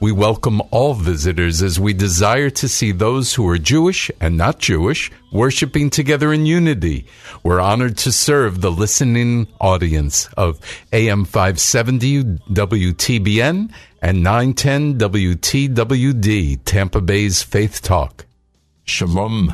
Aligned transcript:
We 0.00 0.12
welcome 0.12 0.62
all 0.70 0.94
visitors 0.94 1.60
as 1.60 1.80
we 1.80 1.92
desire 1.92 2.50
to 2.50 2.68
see 2.68 2.92
those 2.92 3.34
who 3.34 3.48
are 3.48 3.58
Jewish 3.58 4.12
and 4.20 4.36
not 4.36 4.60
Jewish 4.60 5.10
worshiping 5.32 5.90
together 5.90 6.32
in 6.32 6.46
unity. 6.46 7.04
We're 7.42 7.58
honored 7.58 7.96
to 7.98 8.12
serve 8.12 8.60
the 8.60 8.70
listening 8.70 9.48
audience 9.60 10.28
of 10.36 10.60
AM 10.92 11.24
570 11.24 12.22
WTBN 12.22 13.72
and 14.00 14.22
910 14.22 14.98
WTWD, 14.98 16.60
Tampa 16.64 17.00
Bay's 17.00 17.42
Faith 17.42 17.82
Talk. 17.82 18.24
Shalom. 18.84 19.52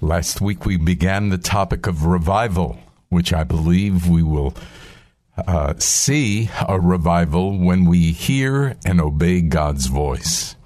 Last 0.00 0.40
week 0.40 0.64
we 0.64 0.76
began 0.76 1.30
the 1.30 1.38
topic 1.38 1.88
of 1.88 2.04
revival, 2.04 2.78
which 3.08 3.32
I 3.32 3.42
believe 3.42 4.08
we 4.08 4.22
will 4.22 4.54
uh, 5.36 5.74
see 5.78 6.50
a 6.68 6.80
revival 6.80 7.58
when 7.58 7.84
we 7.84 8.12
hear 8.12 8.76
and 8.84 9.00
obey 9.00 9.40
God's 9.40 9.86
voice. 9.86 10.56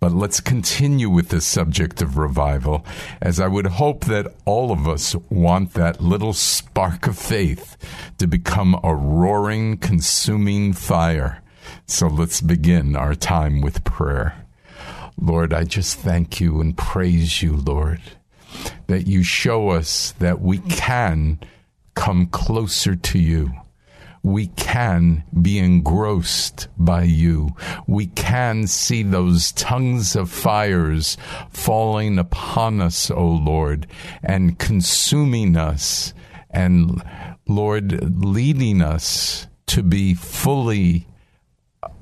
But 0.00 0.12
let's 0.12 0.40
continue 0.40 1.10
with 1.10 1.30
the 1.30 1.40
subject 1.40 2.00
of 2.00 2.16
revival, 2.16 2.86
as 3.20 3.40
I 3.40 3.48
would 3.48 3.66
hope 3.66 4.04
that 4.04 4.32
all 4.44 4.70
of 4.70 4.86
us 4.86 5.16
want 5.28 5.74
that 5.74 6.00
little 6.00 6.32
spark 6.32 7.08
of 7.08 7.18
faith 7.18 7.76
to 8.18 8.28
become 8.28 8.78
a 8.84 8.94
roaring, 8.94 9.76
consuming 9.76 10.72
fire. 10.72 11.42
So 11.86 12.06
let's 12.06 12.40
begin 12.40 12.94
our 12.94 13.16
time 13.16 13.60
with 13.60 13.82
prayer. 13.82 14.44
Lord, 15.20 15.52
I 15.52 15.64
just 15.64 15.98
thank 15.98 16.40
you 16.40 16.60
and 16.60 16.78
praise 16.78 17.42
you, 17.42 17.56
Lord, 17.56 18.00
that 18.86 19.08
you 19.08 19.24
show 19.24 19.70
us 19.70 20.12
that 20.20 20.40
we 20.40 20.58
can 20.58 21.40
come 21.96 22.26
closer 22.26 22.94
to 22.94 23.18
you 23.18 23.50
we 24.22 24.48
can 24.48 25.24
be 25.40 25.58
engrossed 25.58 26.68
by 26.76 27.02
you. 27.02 27.54
We 27.86 28.06
can 28.06 28.66
see 28.66 29.02
those 29.02 29.52
tongues 29.52 30.16
of 30.16 30.30
fires 30.30 31.16
falling 31.50 32.18
upon 32.18 32.80
us, 32.80 33.10
O 33.10 33.26
Lord, 33.26 33.86
and 34.22 34.58
consuming 34.58 35.56
us, 35.56 36.12
and 36.50 37.02
Lord, 37.46 38.22
leading 38.24 38.82
us 38.82 39.46
to 39.66 39.82
be 39.82 40.14
fully 40.14 41.06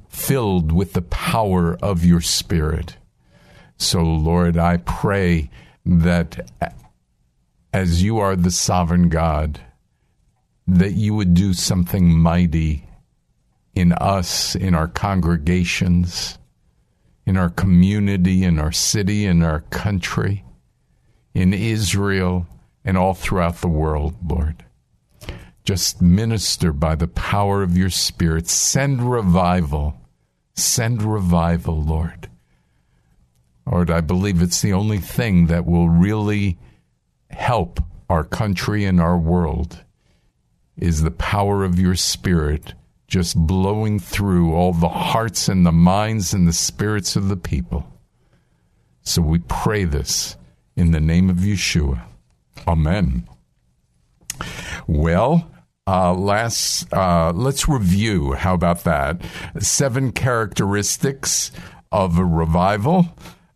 filled 0.09 0.72
with 0.72 0.94
the 0.94 1.03
power 1.03 1.76
of 1.82 2.05
your 2.05 2.21
Spirit. 2.21 2.97
So, 3.76 4.03
Lord, 4.03 4.56
I 4.56 4.78
pray 4.78 5.50
that 5.84 6.50
as 7.72 8.03
you 8.03 8.19
are 8.19 8.34
the 8.34 8.50
sovereign 8.50 9.10
God, 9.10 9.60
that 10.66 10.93
you 10.93 11.15
would 11.15 11.34
do 11.34 11.53
something 11.53 12.19
mighty 12.19 12.87
in 13.75 13.93
us, 13.93 14.54
in 14.54 14.75
our 14.75 14.88
congregations, 14.88 16.38
in 17.25 17.37
our 17.37 17.50
community, 17.50 18.43
in 18.43 18.59
our 18.59 18.72
city, 18.72 19.26
in 19.26 19.43
our 19.43 19.60
country, 19.60 20.44
in 21.34 21.53
Israel, 21.53 22.47
and 22.84 22.97
all 22.97 23.15
throughout 23.15 23.60
the 23.60 23.69
world, 23.69 24.15
Lord. 24.26 24.65
Just 25.65 26.00
minister 26.00 26.72
by 26.72 26.94
the 26.94 27.09
power 27.09 27.62
of 27.62 27.76
your 27.76 27.91
Spirit. 27.91 28.49
Send 28.49 29.10
revival. 29.10 30.00
Send 30.55 31.03
revival, 31.03 31.82
Lord. 31.82 32.31
Lord, 33.71 33.91
I 33.91 34.00
believe 34.00 34.41
it's 34.41 34.62
the 34.62 34.72
only 34.72 34.99
thing 34.99 35.47
that 35.47 35.66
will 35.66 35.88
really 35.88 36.56
help 37.31 37.81
our 38.09 38.22
country 38.22 38.84
and 38.84 39.00
our 39.00 39.19
world 39.19 39.84
is 40.76 41.03
the 41.03 41.10
power 41.10 41.64
of 41.64 41.78
your 41.78 41.94
spirit 41.94 42.75
just 43.09 43.37
blowing 43.37 43.98
through 43.98 44.54
all 44.54 44.72
the 44.72 44.88
hearts 44.88 45.48
and 45.48 45.64
the 45.64 45.72
minds 45.72 46.34
and 46.34 46.47
the 46.47 46.53
spirits 46.53 47.16
of 47.16 47.28
the 47.28 47.37
people. 47.37 47.87
So 49.03 49.22
we 49.22 49.38
pray 49.38 49.84
this 49.84 50.37
in 50.75 50.91
the 50.91 51.00
name 51.00 51.31
of 51.31 51.37
Yeshua. 51.37 52.03
Amen. 52.66 53.28
Well, 54.88 55.50
uh, 55.87 56.12
last, 56.14 56.93
uh, 56.93 57.32
let's 57.32 57.69
review. 57.69 58.32
How 58.32 58.54
about 58.54 58.84
that? 58.84 59.22
Seven 59.60 60.10
characteristics 60.10 61.53
of 61.93 62.19
a 62.19 62.25
revival. 62.25 63.06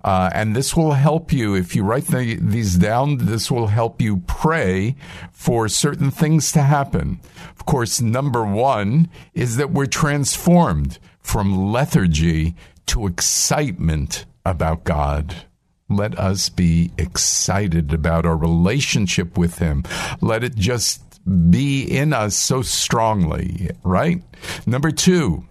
Uh, 0.02 0.30
and 0.32 0.56
this 0.56 0.76
will 0.76 0.92
help 0.92 1.32
you 1.32 1.54
if 1.54 1.76
you 1.76 1.82
write 1.82 2.06
the, 2.06 2.36
these 2.36 2.76
down. 2.76 3.18
This 3.18 3.50
will 3.50 3.68
help 3.68 4.00
you 4.00 4.18
pray 4.26 4.96
for 5.32 5.68
certain 5.68 6.10
things 6.10 6.52
to 6.52 6.62
happen. 6.62 7.20
Of 7.50 7.66
course, 7.66 8.00
number 8.00 8.44
one 8.44 9.08
is 9.34 9.56
that 9.56 9.70
we're 9.70 9.86
transformed 9.86 10.98
from 11.20 11.72
lethargy 11.72 12.54
to 12.86 13.06
excitement 13.06 14.24
about 14.44 14.84
God. 14.84 15.44
Let 15.88 16.18
us 16.18 16.48
be 16.48 16.92
excited 16.96 17.92
about 17.92 18.24
our 18.24 18.36
relationship 18.36 19.36
with 19.36 19.58
Him. 19.58 19.84
Let 20.20 20.44
it 20.44 20.54
just 20.54 21.02
be 21.50 21.82
in 21.82 22.12
us 22.12 22.36
so 22.36 22.62
strongly, 22.62 23.70
right? 23.82 24.22
Number 24.66 24.90
two, 24.90 25.44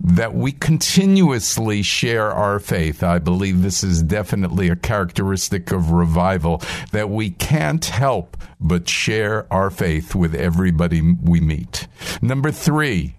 that 0.00 0.34
we 0.34 0.52
continuously 0.52 1.82
share 1.82 2.30
our 2.30 2.58
faith. 2.58 3.02
I 3.02 3.18
believe 3.18 3.62
this 3.62 3.82
is 3.82 4.02
definitely 4.02 4.68
a 4.68 4.76
characteristic 4.76 5.72
of 5.72 5.90
revival 5.90 6.62
that 6.92 7.10
we 7.10 7.30
can't 7.30 7.84
help 7.84 8.36
but 8.60 8.88
share 8.88 9.52
our 9.52 9.70
faith 9.70 10.14
with 10.14 10.34
everybody 10.34 11.00
we 11.00 11.40
meet. 11.40 11.86
Number 12.22 12.50
three, 12.50 13.16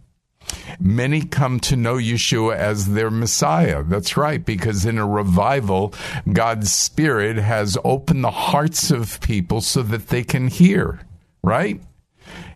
Many 0.80 1.24
come 1.24 1.60
to 1.62 1.76
know 1.76 1.96
Yeshua 1.96 2.56
as 2.56 2.94
their 2.94 3.10
Messiah. 3.10 3.82
That's 3.84 4.16
right, 4.16 4.44
because 4.44 4.86
in 4.86 4.98
a 4.98 5.08
revival, 5.08 5.94
God's 6.32 6.72
Spirit 6.72 7.38
has 7.38 7.78
opened 7.84 8.24
the 8.24 8.32
hearts 8.32 8.92
of 8.92 9.20
people 9.22 9.62
so 9.62 9.82
that 9.84 10.10
they 10.10 10.24
can 10.24 10.48
hear, 10.48 11.00
right? 11.44 11.82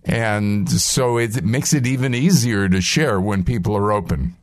And 0.10 0.68
so 0.70 1.18
it 1.20 1.44
makes 1.44 1.72
it 1.72 1.86
even 1.86 2.16
easier 2.16 2.68
to 2.68 2.82
share 2.82 3.22
when 3.22 3.44
people 3.44 3.78
are 3.78 3.92
open. 3.92 4.36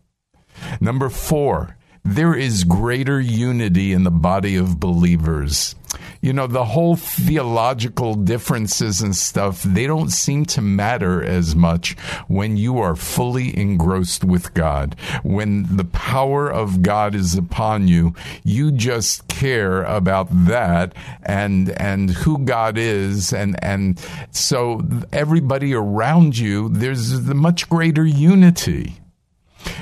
Number 0.81 1.09
four, 1.09 1.77
there 2.05 2.35
is 2.35 2.63
greater 2.63 3.21
unity 3.21 3.93
in 3.93 4.05
the 4.05 4.13
body 4.13 4.55
of 4.55 4.79
believers. 4.79 5.75
You 6.21 6.33
know, 6.33 6.47
the 6.47 6.65
whole 6.65 6.97
theological 6.97 8.15
differences 8.15 9.01
and 9.01 9.15
stuff, 9.15 9.63
they 9.63 9.87
don't 9.87 10.11
seem 10.11 10.45
to 10.47 10.61
matter 10.61 11.23
as 11.23 11.55
much 11.55 11.97
when 12.29 12.57
you 12.57 12.79
are 12.79 12.97
fully 12.97 13.57
engrossed 13.57 14.25
with 14.25 14.55
God. 14.55 14.97
When 15.23 15.77
the 15.77 15.85
power 15.85 16.51
of 16.51 16.83
God 16.83 17.15
is 17.15 17.35
upon 17.35 17.89
you, 17.89 18.15
you 18.45 18.73
just 18.73 19.29
care 19.29 19.83
about 19.85 20.29
that 20.31 20.95
and 21.23 21.71
and 21.71 22.11
who 22.11 22.39
God 22.39 22.79
is 22.79 23.33
and 23.33 23.63
and 23.63 24.01
so 24.31 24.83
everybody 25.13 25.75
around 25.75 26.39
you, 26.39 26.69
there's 26.69 27.13
a 27.13 27.35
much 27.35 27.69
greater 27.69 28.05
unity. 28.05 29.01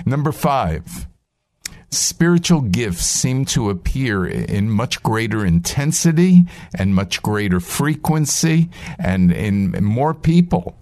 Number 0.07 0.33
5 0.33 1.04
spiritual 1.97 2.61
gifts 2.61 3.07
seem 3.07 3.45
to 3.47 3.71
appear 3.71 4.27
in 4.27 4.71
much 4.71 5.03
greater 5.03 5.45
intensity 5.45 6.45
and 6.75 6.95
much 6.95 7.23
greater 7.23 7.61
frequency 7.61 8.69
and 8.99 9.33
in 9.33 9.73
more 9.85 10.15
people. 10.15 10.77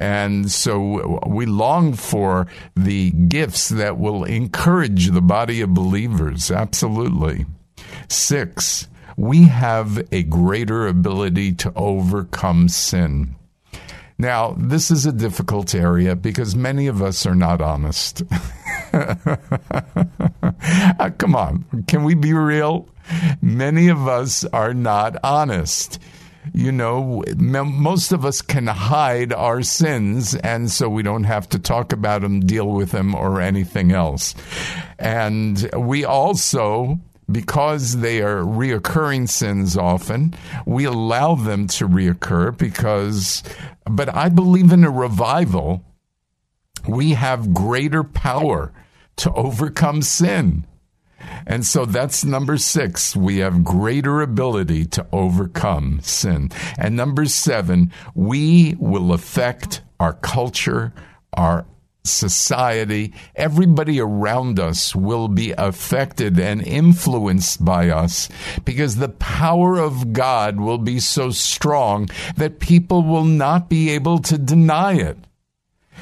And 0.00 0.50
so 0.50 1.20
we 1.26 1.46
long 1.46 1.94
for 1.94 2.46
the 2.76 3.10
gifts 3.10 3.68
that 3.68 3.98
will 3.98 4.24
encourage 4.24 5.10
the 5.10 5.20
body 5.20 5.60
of 5.60 5.74
believers. 5.74 6.50
Absolutely. 6.50 7.46
Six, 8.08 8.86
we 9.16 9.44
have 9.44 10.06
a 10.12 10.22
greater 10.22 10.86
ability 10.86 11.52
to 11.54 11.72
overcome 11.74 12.68
sin. 12.68 13.34
Now, 14.18 14.54
this 14.58 14.90
is 14.90 15.06
a 15.06 15.12
difficult 15.12 15.74
area 15.74 16.16
because 16.16 16.56
many 16.56 16.86
of 16.88 17.02
us 17.02 17.24
are 17.26 17.36
not 17.36 17.60
honest. 17.60 18.22
uh, 20.98 21.10
come 21.18 21.34
on, 21.34 21.64
can 21.86 22.04
we 22.04 22.14
be 22.14 22.32
real? 22.32 22.88
Many 23.40 23.88
of 23.88 24.06
us 24.06 24.44
are 24.46 24.74
not 24.74 25.16
honest. 25.22 25.98
You 26.54 26.72
know, 26.72 27.22
most 27.36 28.12
of 28.12 28.24
us 28.24 28.40
can 28.40 28.66
hide 28.66 29.32
our 29.32 29.62
sins, 29.62 30.34
and 30.34 30.70
so 30.70 30.88
we 30.88 31.02
don't 31.02 31.24
have 31.24 31.48
to 31.50 31.58
talk 31.58 31.92
about 31.92 32.22
them, 32.22 32.40
deal 32.40 32.68
with 32.68 32.92
them, 32.92 33.14
or 33.14 33.40
anything 33.40 33.92
else. 33.92 34.34
And 34.98 35.68
we 35.76 36.04
also 36.04 36.98
because 37.30 37.98
they 37.98 38.22
are 38.22 38.42
reoccurring 38.42 39.28
sins 39.28 39.76
often, 39.76 40.34
we 40.66 40.84
allow 40.84 41.34
them 41.34 41.66
to 41.66 41.86
reoccur 41.86 42.56
because, 42.56 43.42
but 43.84 44.14
I 44.14 44.30
believe 44.30 44.72
in 44.72 44.84
a 44.84 44.90
revival, 44.90 45.84
we 46.86 47.12
have 47.12 47.54
greater 47.54 48.04
power 48.04 48.72
to 49.16 49.32
overcome 49.32 50.02
sin. 50.02 50.66
And 51.46 51.66
so 51.66 51.84
that's 51.84 52.24
number 52.24 52.56
six. 52.56 53.16
We 53.16 53.38
have 53.38 53.64
greater 53.64 54.20
ability 54.20 54.86
to 54.86 55.06
overcome 55.12 56.00
sin. 56.02 56.50
And 56.78 56.96
number 56.96 57.26
seven, 57.26 57.92
we 58.14 58.76
will 58.78 59.12
affect 59.12 59.82
our 59.98 60.12
culture, 60.12 60.92
our 61.32 61.66
society, 62.04 63.12
everybody 63.34 64.00
around 64.00 64.58
us 64.58 64.94
will 64.94 65.28
be 65.28 65.52
affected 65.52 66.38
and 66.38 66.66
influenced 66.66 67.64
by 67.64 67.90
us 67.90 68.28
because 68.64 68.96
the 68.96 69.08
power 69.08 69.78
of 69.78 70.12
God 70.12 70.58
will 70.58 70.78
be 70.78 71.00
so 71.00 71.30
strong 71.30 72.08
that 72.36 72.60
people 72.60 73.02
will 73.02 73.24
not 73.24 73.68
be 73.68 73.90
able 73.90 74.18
to 74.20 74.38
deny 74.38 74.94
it. 74.94 75.18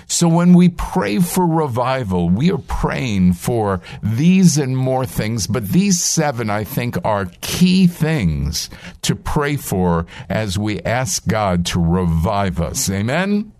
So 0.07 0.29
when 0.29 0.53
we 0.53 0.69
pray 0.69 1.19
for 1.19 1.47
revival, 1.47 2.29
we 2.29 2.51
are 2.51 2.59
praying 2.59 3.35
for 3.35 3.81
these 4.03 4.59
and 4.59 4.77
more 4.77 5.07
things, 5.07 5.47
but 5.47 5.69
these 5.69 6.03
seven, 6.03 6.51
I 6.51 6.65
think, 6.65 6.97
are 7.05 7.31
key 7.41 7.87
things 7.87 8.71
to 9.03 9.15
pray 9.15 9.57
for 9.57 10.07
as 10.29 10.59
we 10.59 10.81
ask 10.83 11.27
God 11.27 11.67
to 11.67 11.81
revive 11.81 12.61
us. 12.61 12.89
Amen? 12.91 13.53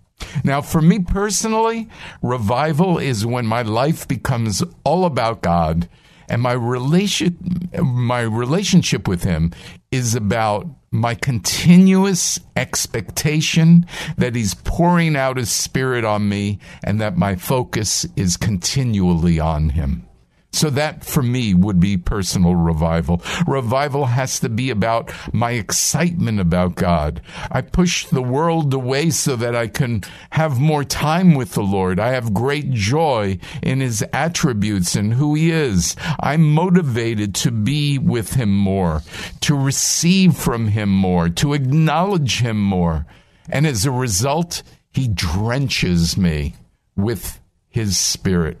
Now, 0.43 0.61
for 0.61 0.81
me 0.81 0.99
personally, 0.99 1.89
revival 2.21 2.97
is 2.97 3.25
when 3.25 3.45
my 3.45 3.61
life 3.61 4.07
becomes 4.07 4.63
all 4.83 5.05
about 5.05 5.41
God 5.41 5.87
and 6.29 6.41
my 6.41 6.53
relation 6.53 7.69
my 7.81 8.21
relationship 8.21 9.07
with 9.07 9.23
him 9.23 9.51
is 9.91 10.15
about 10.15 10.67
my 10.91 11.15
continuous 11.15 12.39
expectation 12.55 13.85
that 14.17 14.35
he's 14.35 14.53
pouring 14.53 15.15
out 15.15 15.37
his 15.37 15.51
spirit 15.51 16.05
on 16.05 16.27
me 16.29 16.59
and 16.83 17.01
that 17.01 17.17
my 17.17 17.35
focus 17.35 18.05
is 18.15 18.37
continually 18.37 19.39
on 19.39 19.69
him. 19.69 20.07
So 20.53 20.69
that 20.71 21.03
for 21.03 21.21
me 21.21 21.53
would 21.53 21.79
be 21.79 21.97
personal 21.97 22.55
revival. 22.55 23.21
Revival 23.45 24.05
has 24.05 24.39
to 24.39 24.49
be 24.49 24.69
about 24.69 25.11
my 25.31 25.51
excitement 25.51 26.39
about 26.39 26.75
God. 26.75 27.21
I 27.51 27.61
push 27.61 28.07
the 28.07 28.23
world 28.23 28.73
away 28.73 29.11
so 29.11 29.35
that 29.35 29.55
I 29.55 29.67
can 29.67 30.03
have 30.31 30.59
more 30.59 30.83
time 30.83 31.35
with 31.35 31.51
the 31.51 31.61
Lord. 31.61 31.99
I 31.99 32.09
have 32.09 32.33
great 32.33 32.71
joy 32.71 33.37
in 33.61 33.81
his 33.81 34.03
attributes 34.13 34.95
and 34.95 35.13
who 35.13 35.35
he 35.35 35.51
is. 35.51 35.95
I'm 36.19 36.51
motivated 36.53 37.35
to 37.35 37.51
be 37.51 37.99
with 37.99 38.33
him 38.33 38.55
more, 38.55 39.03
to 39.41 39.55
receive 39.55 40.35
from 40.35 40.69
him 40.69 40.89
more, 40.89 41.29
to 41.29 41.53
acknowledge 41.53 42.39
him 42.39 42.59
more. 42.59 43.05
And 43.49 43.67
as 43.67 43.85
a 43.85 43.91
result, 43.91 44.63
he 44.91 45.07
drenches 45.07 46.17
me 46.17 46.55
with 46.95 47.39
his 47.69 47.97
spirit. 47.97 48.57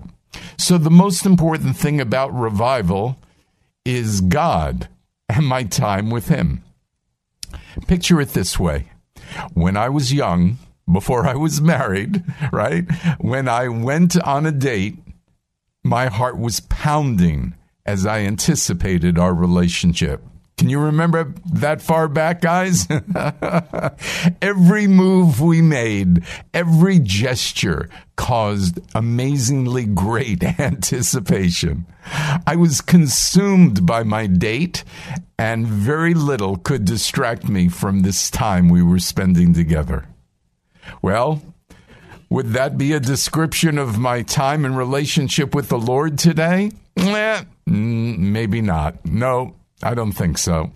So, 0.67 0.77
the 0.77 0.91
most 0.91 1.25
important 1.25 1.77
thing 1.77 2.01
about 2.01 2.37
revival 2.37 3.17
is 3.85 4.19
God 4.19 4.89
and 5.29 5.47
my 5.47 5.63
time 5.63 6.09
with 6.09 6.27
Him. 6.27 6.61
Picture 7.87 8.19
it 8.19 8.31
this 8.31 8.59
way 8.59 8.91
when 9.53 9.77
I 9.77 9.87
was 9.87 10.11
young, 10.11 10.57
before 10.91 11.25
I 11.25 11.35
was 11.35 11.61
married, 11.61 12.21
right? 12.51 12.83
When 13.21 13.47
I 13.47 13.69
went 13.69 14.21
on 14.23 14.45
a 14.45 14.51
date, 14.51 14.97
my 15.85 16.07
heart 16.07 16.37
was 16.37 16.59
pounding 16.59 17.55
as 17.85 18.05
I 18.05 18.23
anticipated 18.23 19.17
our 19.17 19.33
relationship. 19.33 20.21
Can 20.57 20.69
you 20.69 20.79
remember 20.79 21.35
that 21.53 21.83
far 21.83 22.07
back, 22.07 22.41
guys? 22.41 22.87
every 24.41 24.87
move 24.87 25.39
we 25.39 25.61
made, 25.61 26.23
every 26.51 26.97
gesture 26.97 27.89
caused 28.15 28.79
amazingly 28.95 29.85
great 29.85 30.43
anticipation. 30.59 31.85
I 32.47 32.55
was 32.55 32.81
consumed 32.81 33.85
by 33.85 34.01
my 34.01 34.25
date, 34.25 34.83
and 35.37 35.67
very 35.67 36.15
little 36.15 36.55
could 36.57 36.85
distract 36.85 37.47
me 37.47 37.69
from 37.69 37.99
this 37.99 38.31
time 38.31 38.67
we 38.67 38.81
were 38.81 38.99
spending 38.99 39.53
together. 39.53 40.05
Well, 41.03 41.41
would 42.29 42.53
that 42.53 42.79
be 42.79 42.93
a 42.93 42.99
description 42.99 43.77
of 43.77 43.99
my 43.99 44.23
time 44.23 44.65
and 44.65 44.75
relationship 44.75 45.53
with 45.53 45.69
the 45.69 45.77
Lord 45.77 46.17
today? 46.17 46.71
Eh, 46.97 47.43
maybe 47.67 48.61
not. 48.61 49.05
No, 49.05 49.55
I 49.83 49.93
don't 49.93 50.13
think 50.13 50.39
so. 50.39 50.71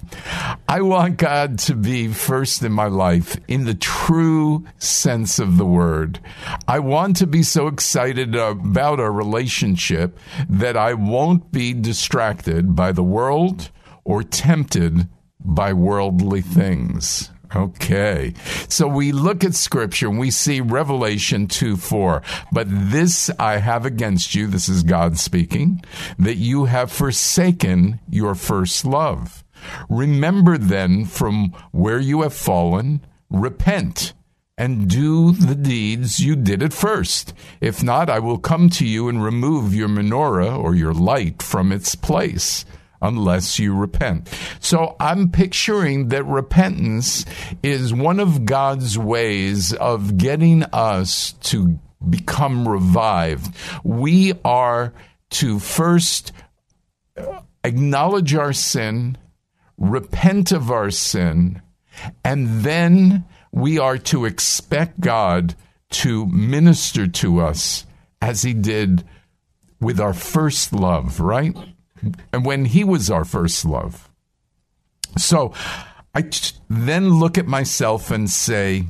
I 0.69 0.81
want 0.81 1.17
God 1.17 1.57
to 1.59 1.75
be 1.75 2.09
first 2.09 2.61
in 2.61 2.71
my 2.71 2.85
life 2.85 3.35
in 3.47 3.65
the 3.65 3.73
true 3.73 4.63
sense 4.77 5.39
of 5.39 5.57
the 5.57 5.65
word. 5.65 6.19
I 6.67 6.79
want 6.79 7.15
to 7.17 7.27
be 7.27 7.41
so 7.41 7.65
excited 7.67 8.35
about 8.35 8.99
our 8.99 9.11
relationship 9.11 10.19
that 10.47 10.77
I 10.77 10.93
won't 10.93 11.51
be 11.51 11.73
distracted 11.73 12.75
by 12.75 12.91
the 12.91 13.03
world 13.03 13.71
or 14.03 14.21
tempted 14.21 15.07
by 15.43 15.73
worldly 15.73 16.41
things. 16.41 17.31
Okay. 17.55 18.33
So 18.69 18.87
we 18.87 19.11
look 19.11 19.43
at 19.43 19.55
scripture 19.55 20.07
and 20.07 20.19
we 20.19 20.31
see 20.31 20.61
Revelation 20.61 21.47
2 21.47 21.77
4. 21.77 22.21
But 22.51 22.67
this 22.69 23.29
I 23.37 23.57
have 23.57 23.85
against 23.85 24.35
you, 24.35 24.47
this 24.47 24.69
is 24.69 24.83
God 24.83 25.17
speaking, 25.17 25.83
that 26.17 26.37
you 26.37 26.65
have 26.65 26.91
forsaken 26.91 27.99
your 28.09 28.35
first 28.35 28.85
love. 28.85 29.43
Remember 29.89 30.57
then 30.57 31.05
from 31.05 31.53
where 31.71 31.99
you 31.99 32.21
have 32.21 32.33
fallen, 32.33 33.01
repent 33.29 34.13
and 34.57 34.89
do 34.89 35.31
the 35.31 35.55
deeds 35.55 36.19
you 36.19 36.35
did 36.35 36.61
at 36.61 36.73
first. 36.73 37.33
If 37.61 37.81
not, 37.81 38.09
I 38.09 38.19
will 38.19 38.37
come 38.37 38.69
to 38.71 38.85
you 38.85 39.09
and 39.09 39.23
remove 39.23 39.73
your 39.73 39.87
menorah 39.87 40.57
or 40.57 40.75
your 40.75 40.93
light 40.93 41.41
from 41.41 41.71
its 41.71 41.95
place 41.95 42.65
unless 43.01 43.59
you 43.59 43.75
repent. 43.75 44.29
So 44.59 44.95
I'm 44.99 45.31
picturing 45.31 46.09
that 46.09 46.23
repentance 46.25 47.25
is 47.63 47.93
one 47.93 48.19
of 48.19 48.45
God's 48.45 48.97
ways 48.97 49.73
of 49.73 50.17
getting 50.17 50.63
us 50.63 51.33
to 51.43 51.79
become 52.07 52.67
revived. 52.67 53.55
We 53.83 54.33
are 54.43 54.93
to 55.31 55.59
first 55.59 56.31
uh, 57.17 57.41
acknowledge 57.63 58.35
our 58.35 58.53
sin, 58.53 59.17
repent 59.77 60.51
of 60.51 60.71
our 60.71 60.91
sin, 60.91 61.61
and 62.23 62.61
then 62.61 63.25
we 63.51 63.79
are 63.79 63.97
to 63.97 64.25
expect 64.25 64.99
God 64.99 65.55
to 65.91 66.25
minister 66.27 67.07
to 67.07 67.39
us 67.39 67.85
as 68.21 68.43
he 68.43 68.53
did 68.53 69.03
with 69.79 69.99
our 69.99 70.13
first 70.13 70.73
love, 70.73 71.19
right? 71.19 71.55
And 72.33 72.45
when 72.45 72.65
he 72.65 72.83
was 72.83 73.09
our 73.09 73.25
first 73.25 73.65
love. 73.65 74.09
So 75.17 75.53
I 76.13 76.29
then 76.69 77.19
look 77.19 77.37
at 77.37 77.47
myself 77.47 78.11
and 78.11 78.29
say 78.29 78.85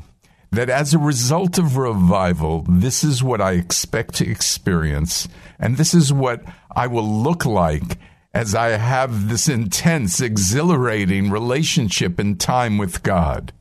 that 0.51 0.70
as 0.70 0.94
a 0.94 1.00
result 1.00 1.58
of 1.58 1.77
revival, 1.77 2.65
this 2.68 3.03
is 3.03 3.24
what 3.24 3.41
I 3.41 3.53
expect 3.53 4.15
to 4.15 4.30
experience, 4.30 5.27
and 5.60 5.77
this 5.77 5.94
is 5.94 6.12
what 6.12 6.44
I 6.75 6.88
will 6.88 7.08
look 7.08 7.46
like 7.46 7.98
as 8.34 8.56
I 8.56 8.70
have 8.70 9.30
this 9.30 9.48
intense, 9.48 10.22
exhilarating 10.22 11.30
relationship 11.32 12.20
and 12.20 12.39
time 12.39 12.77
with 12.77 13.03
God. 13.03 13.53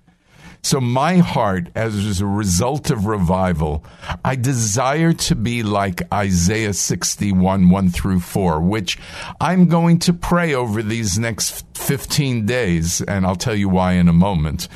So, 0.62 0.80
my 0.80 1.16
heart, 1.16 1.70
as 1.74 2.20
a 2.20 2.26
result 2.26 2.90
of 2.90 3.06
revival, 3.06 3.84
I 4.24 4.36
desire 4.36 5.12
to 5.14 5.34
be 5.34 5.62
like 5.62 6.02
Isaiah 6.12 6.74
61, 6.74 7.70
1 7.70 7.88
through 7.90 8.20
4, 8.20 8.60
which 8.60 8.98
I'm 9.40 9.68
going 9.68 9.98
to 10.00 10.12
pray 10.12 10.52
over 10.52 10.82
these 10.82 11.18
next 11.18 11.64
15 11.76 12.44
days, 12.44 13.00
and 13.00 13.26
I'll 13.26 13.36
tell 13.36 13.54
you 13.54 13.68
why 13.70 13.92
in 13.92 14.08
a 14.08 14.12
moment. 14.12 14.68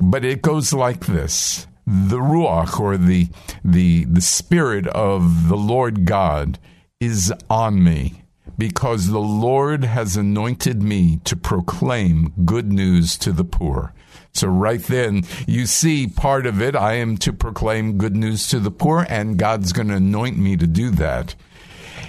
But 0.00 0.24
it 0.24 0.40
goes 0.40 0.72
like 0.72 1.06
this 1.06 1.66
the 1.86 2.18
Ruach, 2.18 2.80
or 2.80 2.96
the, 2.96 3.28
the, 3.64 4.04
the 4.04 4.20
Spirit 4.20 4.86
of 4.86 5.48
the 5.48 5.56
Lord 5.56 6.04
God, 6.06 6.58
is 7.00 7.32
on 7.50 7.82
me 7.82 8.22
because 8.56 9.08
the 9.08 9.18
Lord 9.18 9.84
has 9.84 10.16
anointed 10.16 10.82
me 10.82 11.20
to 11.24 11.36
proclaim 11.36 12.32
good 12.44 12.72
news 12.72 13.16
to 13.18 13.32
the 13.32 13.44
poor. 13.44 13.92
So, 14.34 14.48
right 14.48 14.82
then, 14.82 15.24
you 15.46 15.66
see 15.66 16.06
part 16.06 16.46
of 16.46 16.60
it. 16.62 16.74
I 16.74 16.94
am 16.94 17.18
to 17.18 17.32
proclaim 17.32 17.98
good 17.98 18.16
news 18.16 18.48
to 18.48 18.58
the 18.58 18.70
poor, 18.70 19.06
and 19.08 19.38
God's 19.38 19.72
going 19.72 19.88
to 19.88 19.96
anoint 19.96 20.38
me 20.38 20.56
to 20.56 20.66
do 20.66 20.90
that. 20.92 21.34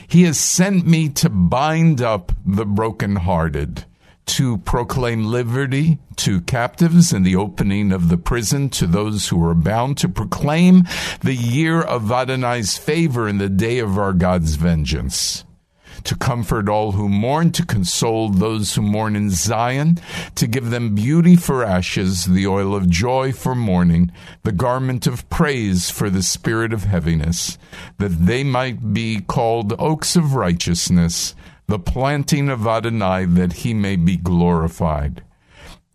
He 0.08 0.24
has 0.24 0.40
sent 0.40 0.88
me 0.88 1.10
to 1.10 1.30
bind 1.30 2.02
up 2.02 2.32
the 2.46 2.66
brokenhearted, 2.66 3.86
to 4.26 4.58
proclaim 4.60 5.26
liberty 5.26 5.98
to 6.18 6.40
captives 6.42 7.12
and 7.12 7.26
the 7.26 7.36
opening 7.36 7.92
of 7.92 8.08
the 8.08 8.18
prison 8.18 8.70
to 8.70 8.88
those 8.88 9.28
who 9.28 9.44
are 9.46 9.56
bound, 9.56 9.98
to 9.98 10.08
proclaim 10.08 10.84
the 11.22 11.36
year 11.36 11.82
of 11.82 12.10
Adonai's 12.10 12.78
favor 12.78 13.28
and 13.28 13.42
the 13.42 13.50
day 13.50 13.80
of 13.80 13.98
our 13.98 14.14
God's 14.14 14.56
vengeance 14.56 15.44
to 16.04 16.16
comfort 16.16 16.70
all 16.70 16.94
who 16.94 17.08
mourn, 17.10 17.52
to 17.52 17.66
console 17.66 18.30
those 18.30 18.76
who 18.76 18.82
mourn 18.82 19.16
in 19.16 19.30
Zion, 19.30 20.00
to 20.36 20.48
give 20.48 20.70
them 20.70 20.96
beauty 20.96 21.36
for 21.36 21.64
ashes, 21.64 22.26
the 22.26 22.48
oil 22.48 22.76
of 22.76 22.90
joy 22.90 23.32
for 23.32 23.56
mourning, 23.56 24.12
the 24.44 24.52
garment 24.52 25.08
of 25.08 25.30
praise 25.30 25.90
for 25.90 26.10
the 26.10 26.24
spirit 26.24 26.74
of 26.74 26.84
heaviness, 26.84 27.58
that 27.98 28.26
they 28.26 28.44
might 28.44 28.94
be 28.94 29.22
called 29.22 29.74
oaks 29.80 30.16
of 30.16 30.36
righteousness, 30.36 31.36
the 31.68 31.80
planting 31.80 32.50
of 32.50 32.68
Adonai, 32.68 33.26
that 33.26 33.54
he 33.54 33.74
may 33.74 33.96
be 33.96 34.18
glorified. 34.18 35.24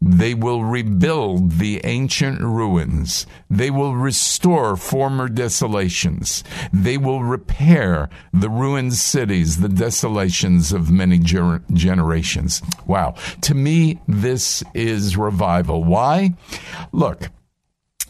They 0.00 0.32
will 0.32 0.62
rebuild 0.64 1.52
the 1.52 1.80
ancient 1.84 2.40
ruins. 2.40 3.26
They 3.50 3.70
will 3.70 3.96
restore 3.96 4.76
former 4.76 5.28
desolations. 5.28 6.44
They 6.72 6.96
will 6.96 7.24
repair 7.24 8.08
the 8.32 8.48
ruined 8.48 8.94
cities, 8.94 9.60
the 9.60 9.68
desolations 9.68 10.72
of 10.72 10.90
many 10.90 11.18
ger- 11.18 11.62
generations. 11.72 12.62
Wow. 12.86 13.14
To 13.42 13.54
me, 13.54 13.98
this 14.06 14.62
is 14.72 15.16
revival. 15.16 15.82
Why? 15.82 16.34
Look, 16.92 17.30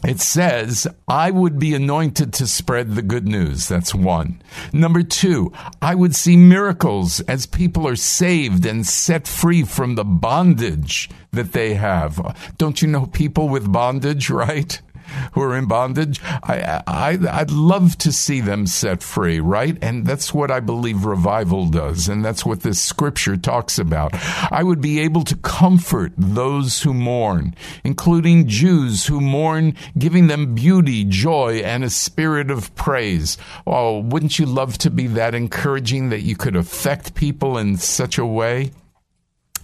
it 0.05 0.21
says, 0.21 0.87
I 1.07 1.29
would 1.29 1.59
be 1.59 1.73
anointed 1.73 2.33
to 2.33 2.47
spread 2.47 2.95
the 2.95 3.01
good 3.01 3.27
news. 3.27 3.67
That's 3.67 3.93
one. 3.93 4.41
Number 4.71 5.03
two, 5.03 5.51
I 5.81 5.95
would 5.95 6.15
see 6.15 6.37
miracles 6.37 7.19
as 7.21 7.45
people 7.45 7.87
are 7.87 7.97
saved 7.97 8.65
and 8.65 8.87
set 8.87 9.27
free 9.27 9.63
from 9.63 9.95
the 9.95 10.05
bondage 10.05 11.09
that 11.31 11.51
they 11.51 11.73
have. 11.73 12.35
Don't 12.57 12.81
you 12.81 12.87
know 12.87 13.07
people 13.07 13.49
with 13.49 13.71
bondage, 13.71 14.29
right? 14.29 14.81
Who 15.33 15.41
are 15.41 15.55
in 15.55 15.67
bondage. 15.67 16.21
I, 16.23 16.81
I, 16.87 17.19
I'd 17.29 17.51
love 17.51 17.97
to 17.99 18.11
see 18.11 18.41
them 18.41 18.67
set 18.67 19.03
free, 19.03 19.39
right? 19.39 19.77
And 19.81 20.05
that's 20.05 20.33
what 20.33 20.51
I 20.51 20.59
believe 20.59 21.05
revival 21.05 21.67
does. 21.67 22.07
And 22.07 22.23
that's 22.23 22.45
what 22.45 22.61
this 22.61 22.81
scripture 22.81 23.37
talks 23.37 23.79
about. 23.79 24.11
I 24.51 24.63
would 24.63 24.81
be 24.81 24.99
able 24.99 25.23
to 25.25 25.35
comfort 25.35 26.13
those 26.17 26.81
who 26.81 26.93
mourn, 26.93 27.55
including 27.83 28.47
Jews 28.47 29.05
who 29.07 29.21
mourn, 29.21 29.75
giving 29.97 30.27
them 30.27 30.55
beauty, 30.55 31.03
joy, 31.05 31.61
and 31.63 31.83
a 31.83 31.89
spirit 31.89 32.51
of 32.51 32.73
praise. 32.75 33.37
Oh, 33.65 33.99
wouldn't 33.99 34.39
you 34.39 34.45
love 34.45 34.77
to 34.79 34.89
be 34.89 35.07
that 35.07 35.35
encouraging 35.35 36.09
that 36.09 36.21
you 36.21 36.35
could 36.35 36.55
affect 36.55 37.15
people 37.15 37.57
in 37.57 37.77
such 37.77 38.17
a 38.17 38.25
way? 38.25 38.71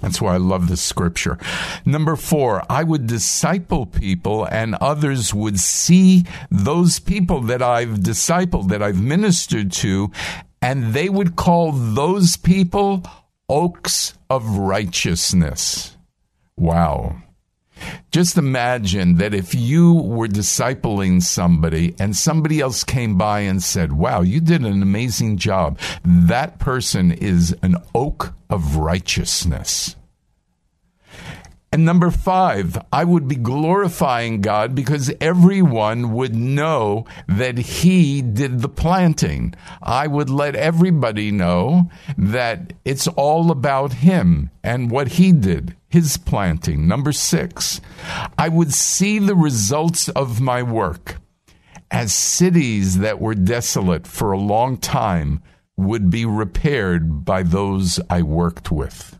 That's 0.05 0.21
why 0.21 0.35
I 0.35 0.37
love 0.37 0.67
this 0.67 0.83
scripture. 0.83 1.39
Number 1.83 2.15
four, 2.15 2.61
I 2.69 2.83
would 2.83 3.07
disciple 3.07 3.87
people 3.87 4.45
and 4.45 4.75
others 4.75 5.33
would 5.33 5.59
see 5.59 6.25
those 6.51 6.99
people 6.99 7.41
that 7.41 7.63
I've 7.63 8.01
discipled, 8.01 8.69
that 8.69 8.83
I've 8.83 9.01
ministered 9.01 9.71
to, 9.71 10.11
and 10.61 10.93
they 10.93 11.09
would 11.09 11.35
call 11.35 11.71
those 11.71 12.37
people 12.37 13.03
oaks 13.49 14.13
of 14.29 14.47
righteousness. 14.59 15.97
Wow. 16.55 17.15
Just 18.11 18.37
imagine 18.37 19.15
that 19.15 19.33
if 19.33 19.53
you 19.53 19.93
were 19.93 20.27
discipling 20.27 21.21
somebody 21.21 21.95
and 21.99 22.15
somebody 22.15 22.61
else 22.61 22.83
came 22.83 23.17
by 23.17 23.41
and 23.41 23.61
said, 23.61 23.93
Wow, 23.93 24.21
you 24.21 24.39
did 24.39 24.61
an 24.63 24.81
amazing 24.81 25.37
job, 25.37 25.79
that 26.03 26.59
person 26.59 27.11
is 27.11 27.55
an 27.61 27.77
oak 27.93 28.33
of 28.49 28.77
righteousness. 28.77 29.95
And 31.75 31.83
number 31.83 32.09
five, 32.09 32.81
I 32.93 33.03
would 33.03 33.27
be 33.27 33.35
glorifying 33.35 34.39
God 34.39 34.75
because 34.75 35.11
everyone 35.19 36.13
would 36.13 36.33
know 36.33 37.05
that 37.27 37.57
He 37.57 38.21
did 38.21 38.61
the 38.61 38.69
planting. 38.69 39.53
I 39.83 40.07
would 40.07 40.29
let 40.29 40.55
everybody 40.55 41.31
know 41.31 41.91
that 42.17 42.71
it's 42.85 43.09
all 43.09 43.51
about 43.51 43.91
Him 43.91 44.51
and 44.63 44.89
what 44.89 45.09
He 45.19 45.33
did, 45.33 45.75
His 45.89 46.15
planting. 46.15 46.87
Number 46.87 47.11
six, 47.11 47.81
I 48.37 48.47
would 48.47 48.71
see 48.71 49.19
the 49.19 49.35
results 49.35 50.07
of 50.07 50.39
my 50.39 50.63
work 50.63 51.17
as 51.91 52.13
cities 52.13 52.99
that 52.99 53.19
were 53.19 53.35
desolate 53.35 54.07
for 54.07 54.31
a 54.31 54.39
long 54.39 54.77
time 54.77 55.43
would 55.75 56.09
be 56.09 56.23
repaired 56.23 57.25
by 57.25 57.43
those 57.43 57.99
I 58.09 58.21
worked 58.21 58.71
with. 58.71 59.19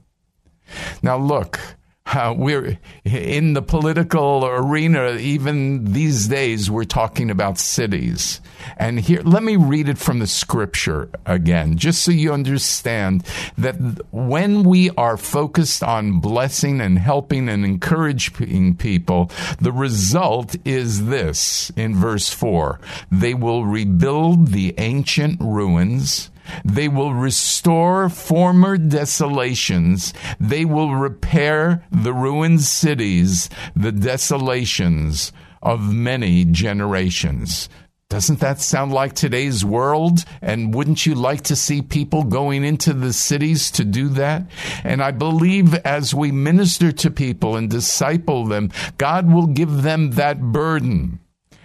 Now, 1.04 1.18
look, 1.18 1.60
uh, 2.06 2.34
we're 2.38 2.78
in 3.04 3.54
the 3.54 3.62
political 3.62 4.46
arena, 4.46 5.14
even 5.14 5.92
these 5.94 6.28
days, 6.28 6.70
we're 6.70 6.84
talking 6.84 7.30
about 7.32 7.58
cities. 7.58 8.42
And 8.78 9.00
here, 9.00 9.22
let 9.24 9.44
me 9.44 9.56
read 9.56 9.90
it 9.90 9.98
from 9.98 10.20
the 10.20 10.28
scripture 10.28 11.10
again, 11.26 11.78
just 11.78 12.04
so 12.04 12.12
you 12.12 12.32
understand 12.34 13.26
that 13.58 13.76
when 14.12 14.64
we 14.64 14.92
are 14.92 15.18
focused 15.18 15.84
on 15.84 16.20
blessing 16.20 16.80
and 16.80 16.98
helping 16.98 17.50
and 17.50 17.66
encouraging 17.66 18.76
people, 18.76 19.32
the 19.60 19.72
result 19.72 20.56
is 20.64 21.08
this 21.08 21.72
in 21.76 21.96
verse 21.96 22.30
4 22.30 22.80
they 23.12 23.34
will 23.34 23.66
rebuild 23.66 24.48
the 24.48 24.74
ancient 24.78 25.40
ruins 25.42 26.30
they 26.64 26.88
will 26.88 27.14
restore 27.14 28.10
former 28.10 28.78
desolations. 28.78 30.14
They 30.40 30.66
will 30.66 30.96
repair 30.96 31.84
the 31.92 32.14
ruined 32.14 32.62
cities, 32.62 33.50
the 33.75 33.92
desolations 33.92 35.32
of 35.62 35.94
many 35.94 36.46
generations. 36.46 37.70
Doesn't 38.08 38.40
that 38.40 38.62
sound 38.62 38.94
like 38.94 39.14
today's 39.14 39.66
world? 39.66 40.25
And 40.42 40.75
wouldn't 40.75 41.08
you 41.08 41.16
like 41.16 41.42
to 41.44 41.56
see 41.56 41.82
people 41.82 42.24
going 42.24 42.64
into 42.64 42.94
the 42.94 43.12
cities 43.12 43.72
to 43.72 43.84
do 43.84 44.10
that? 44.10 44.44
And 44.84 45.02
I 45.02 45.10
believe 45.10 45.74
as 45.74 46.14
we 46.14 46.32
minister 46.32 46.92
to 46.92 47.10
people 47.10 47.56
and 47.56 47.70
disciple 47.70 48.46
them, 48.46 48.72
God 49.00 49.32
will 49.32 49.48
give 49.48 49.82
them 49.82 50.12
that 50.12 50.40
burden. 50.40 51.20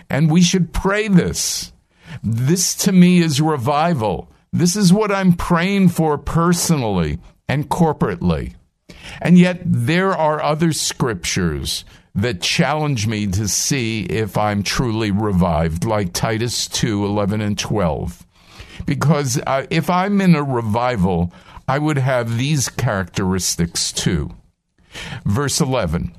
And 0.08 0.30
we 0.30 0.40
should 0.40 0.72
pray 0.72 1.08
this. 1.08 1.72
This 2.24 2.74
to 2.76 2.92
me 2.92 3.20
is 3.20 3.40
revival. 3.40 4.32
This 4.52 4.74
is 4.74 4.92
what 4.92 5.12
I'm 5.12 5.34
praying 5.34 5.90
for 5.90 6.18
personally 6.18 7.18
and 7.48 7.68
corporately. 7.68 8.54
And 9.20 9.38
yet, 9.38 9.60
there 9.64 10.12
are 10.12 10.42
other 10.42 10.72
scriptures 10.72 11.84
that 12.14 12.42
challenge 12.42 13.06
me 13.06 13.26
to 13.28 13.46
see 13.46 14.02
if 14.02 14.36
I'm 14.36 14.62
truly 14.62 15.12
revived, 15.12 15.84
like 15.84 16.12
Titus 16.12 16.66
2 16.68 17.04
11 17.04 17.40
and 17.40 17.58
12. 17.58 18.26
Because 18.84 19.40
uh, 19.46 19.66
if 19.70 19.88
I'm 19.88 20.20
in 20.20 20.34
a 20.34 20.42
revival, 20.42 21.32
I 21.68 21.78
would 21.78 21.98
have 21.98 22.36
these 22.36 22.68
characteristics 22.68 23.92
too. 23.92 24.30
Verse 25.24 25.60
11 25.60 26.12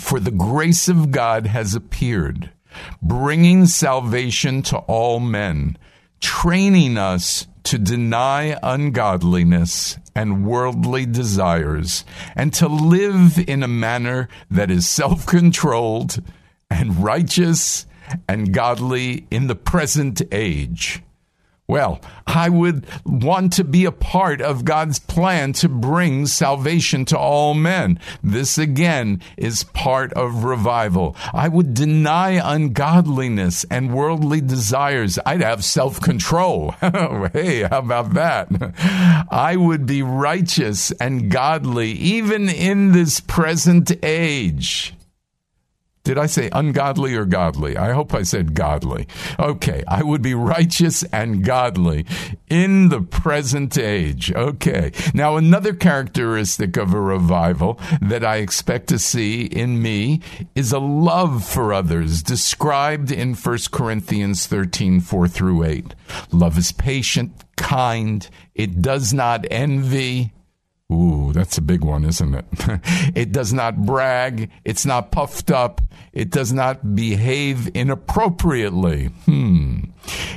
For 0.00 0.18
the 0.18 0.32
grace 0.32 0.88
of 0.88 1.12
God 1.12 1.46
has 1.46 1.74
appeared, 1.76 2.50
bringing 3.00 3.66
salvation 3.66 4.62
to 4.62 4.78
all 4.78 5.20
men, 5.20 5.78
training 6.20 6.98
us 6.98 7.46
to 7.64 7.78
deny 7.78 8.58
ungodliness 8.62 9.98
and 10.14 10.44
worldly 10.46 11.06
desires, 11.06 12.04
and 12.36 12.52
to 12.54 12.68
live 12.68 13.38
in 13.48 13.62
a 13.62 13.68
manner 13.68 14.28
that 14.50 14.70
is 14.70 14.88
self 14.88 15.26
controlled 15.26 16.22
and 16.70 17.02
righteous 17.02 17.86
and 18.28 18.52
godly 18.52 19.26
in 19.30 19.46
the 19.46 19.54
present 19.54 20.20
age. 20.32 21.02
Well, 21.72 22.02
I 22.26 22.50
would 22.50 22.86
want 23.06 23.54
to 23.54 23.64
be 23.64 23.86
a 23.86 23.92
part 23.92 24.42
of 24.42 24.66
God's 24.66 24.98
plan 24.98 25.54
to 25.54 25.70
bring 25.70 26.26
salvation 26.26 27.06
to 27.06 27.18
all 27.18 27.54
men. 27.54 27.98
This 28.22 28.58
again 28.58 29.22
is 29.38 29.64
part 29.64 30.12
of 30.12 30.44
revival. 30.44 31.16
I 31.32 31.48
would 31.48 31.72
deny 31.72 32.32
ungodliness 32.32 33.64
and 33.70 33.94
worldly 33.94 34.42
desires. 34.42 35.18
I'd 35.24 35.40
have 35.40 35.64
self 35.64 35.98
control. 35.98 36.72
hey, 37.32 37.62
how 37.62 37.78
about 37.78 38.12
that? 38.12 38.48
I 39.30 39.56
would 39.56 39.86
be 39.86 40.02
righteous 40.02 40.90
and 40.90 41.30
godly 41.30 41.92
even 41.92 42.50
in 42.50 42.92
this 42.92 43.20
present 43.20 43.90
age. 44.04 44.92
Did 46.04 46.18
I 46.18 46.26
say 46.26 46.50
ungodly 46.52 47.14
or 47.14 47.24
godly? 47.24 47.76
I 47.76 47.92
hope 47.92 48.12
I 48.12 48.22
said 48.24 48.54
godly. 48.54 49.06
Okay, 49.38 49.84
I 49.86 50.02
would 50.02 50.20
be 50.20 50.34
righteous 50.34 51.04
and 51.04 51.44
godly 51.44 52.06
in 52.48 52.88
the 52.88 53.00
present 53.00 53.78
age. 53.78 54.32
Okay. 54.32 54.90
Now, 55.14 55.36
another 55.36 55.72
characteristic 55.72 56.76
of 56.76 56.92
a 56.92 57.00
revival 57.00 57.78
that 58.00 58.24
I 58.24 58.36
expect 58.36 58.88
to 58.88 58.98
see 58.98 59.44
in 59.44 59.80
me 59.80 60.20
is 60.56 60.72
a 60.72 60.80
love 60.80 61.44
for 61.44 61.72
others, 61.72 62.22
described 62.22 63.12
in 63.12 63.34
1 63.34 63.58
Corinthians 63.70 64.46
13 64.48 65.00
4 65.00 65.28
through 65.28 65.62
8. 65.62 65.94
Love 66.32 66.58
is 66.58 66.72
patient, 66.72 67.32
kind, 67.56 68.28
it 68.56 68.82
does 68.82 69.14
not 69.14 69.46
envy 69.52 70.32
Ooh, 70.92 71.32
that's 71.32 71.56
a 71.58 71.62
big 71.62 71.82
one, 71.82 72.04
isn't 72.04 72.34
it? 72.34 72.44
it 73.14 73.32
does 73.32 73.52
not 73.52 73.84
brag. 73.84 74.50
It's 74.64 74.84
not 74.84 75.10
puffed 75.10 75.50
up. 75.50 75.80
It 76.12 76.30
does 76.30 76.52
not 76.52 76.94
behave 76.94 77.68
inappropriately. 77.74 79.06
Hmm. 79.24 79.84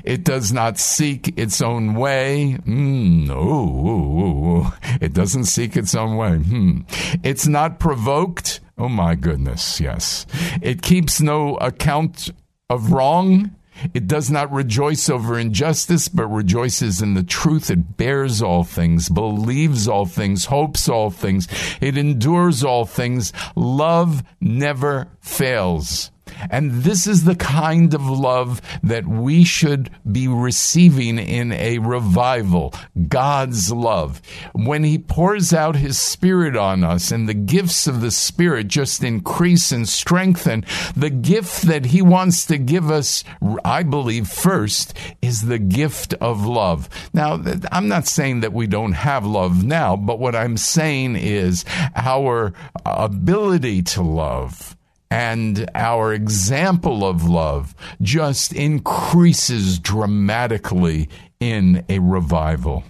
It 0.03 0.23
does 0.23 0.53
not 0.53 0.77
seek 0.77 1.37
its 1.37 1.61
own 1.61 1.95
way. 1.95 2.53
Hmm. 2.53 3.29
Ooh, 3.29 3.89
ooh, 3.89 4.57
ooh. 4.57 4.73
It 5.01 5.13
doesn't 5.13 5.45
seek 5.45 5.75
its 5.75 5.93
own 5.93 6.15
way. 6.15 6.37
Hmm. 6.37 6.81
It's 7.23 7.47
not 7.47 7.79
provoked. 7.79 8.61
Oh 8.77 8.89
my 8.89 9.15
goodness, 9.15 9.79
yes. 9.81 10.25
It 10.61 10.81
keeps 10.81 11.21
no 11.21 11.55
account 11.57 12.29
of 12.69 12.91
wrong. 12.91 13.55
It 13.93 14.07
does 14.07 14.29
not 14.31 14.51
rejoice 14.51 15.09
over 15.09 15.37
injustice, 15.37 16.07
but 16.07 16.27
rejoices 16.27 17.01
in 17.01 17.13
the 17.13 17.23
truth. 17.23 17.69
It 17.69 17.97
bears 17.97 18.41
all 18.41 18.63
things, 18.63 19.09
believes 19.09 19.87
all 19.87 20.05
things, 20.05 20.45
hopes 20.45 20.87
all 20.87 21.09
things. 21.09 21.47
It 21.81 21.97
endures 21.97 22.63
all 22.63 22.85
things. 22.85 23.33
Love 23.55 24.23
never 24.39 25.07
fails. 25.21 26.11
And 26.49 26.83
this 26.83 27.07
is 27.07 27.23
the 27.23 27.35
kind 27.35 27.93
of 27.93 28.07
love 28.07 28.61
that 28.83 29.07
we 29.07 29.43
should 29.43 29.89
be 30.09 30.27
receiving 30.27 31.17
in 31.17 31.51
a 31.51 31.79
revival 31.79 32.73
God's 33.07 33.71
love. 33.71 34.21
When 34.53 34.83
He 34.83 34.97
pours 34.97 35.53
out 35.53 35.75
His 35.75 35.99
Spirit 35.99 36.55
on 36.55 36.83
us 36.83 37.11
and 37.11 37.27
the 37.27 37.33
gifts 37.33 37.87
of 37.87 38.01
the 38.01 38.11
Spirit 38.11 38.67
just 38.67 39.03
increase 39.03 39.71
and 39.71 39.87
strengthen, 39.87 40.65
the 40.95 41.09
gift 41.09 41.63
that 41.63 41.87
He 41.87 42.01
wants 42.01 42.45
to 42.47 42.57
give 42.57 42.89
us, 42.89 43.23
I 43.63 43.83
believe, 43.83 44.27
first 44.27 44.97
is 45.21 45.43
the 45.43 45.59
gift 45.59 46.13
of 46.15 46.45
love. 46.45 46.89
Now, 47.13 47.41
I'm 47.71 47.87
not 47.87 48.07
saying 48.07 48.41
that 48.41 48.53
we 48.53 48.67
don't 48.67 48.93
have 48.93 49.25
love 49.25 49.63
now, 49.63 49.95
but 49.95 50.19
what 50.19 50.35
I'm 50.35 50.57
saying 50.57 51.15
is 51.15 51.65
our 51.95 52.53
ability 52.85 53.83
to 53.83 54.01
love 54.01 54.75
and 55.09 55.69
our 55.75 56.13
example 56.13 57.05
of 57.05 57.27
love 57.27 57.75
just 58.01 58.53
increases 58.53 59.79
dramatically 59.79 61.09
in 61.39 61.85
a 61.89 61.99
revival. 61.99 62.83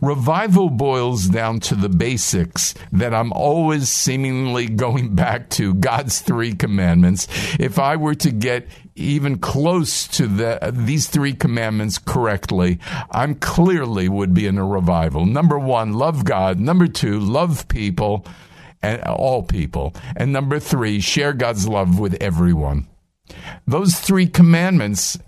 Revival 0.00 0.68
boils 0.68 1.26
down 1.26 1.60
to 1.60 1.74
the 1.74 1.88
basics 1.88 2.74
that 2.92 3.14
I'm 3.14 3.32
always 3.32 3.88
seemingly 3.88 4.66
going 4.66 5.14
back 5.14 5.48
to 5.50 5.74
God's 5.74 6.20
three 6.20 6.54
commandments. 6.54 7.28
If 7.58 7.78
I 7.78 7.96
were 7.96 8.16
to 8.16 8.30
get 8.30 8.66
even 8.96 9.38
close 9.38 10.06
to 10.08 10.26
the, 10.26 10.72
these 10.74 11.06
three 11.06 11.32
commandments 11.32 11.98
correctly, 11.98 12.78
I'm 13.10 13.34
clearly 13.36 14.08
would 14.08 14.34
be 14.34 14.46
in 14.46 14.58
a 14.58 14.66
revival. 14.66 15.24
Number 15.24 15.58
one, 15.58 15.94
love 15.94 16.24
God. 16.24 16.58
Number 16.58 16.86
two, 16.86 17.18
love 17.18 17.68
people 17.68 18.26
and 18.82 19.02
all 19.02 19.42
people. 19.42 19.94
And 20.16 20.32
number 20.32 20.58
three, 20.58 21.00
share 21.00 21.32
God's 21.32 21.68
love 21.68 21.98
with 21.98 22.14
everyone. 22.20 22.88
Those 23.66 23.98
three 24.00 24.26
commandments 24.26 25.18